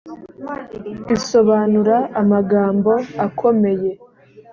isobanura 1.15 1.95
amagambo 2.21 2.91
akomeye. 3.25 3.89